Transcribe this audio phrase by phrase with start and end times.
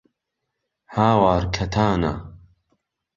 [0.95, 2.13] هاوار کهتانه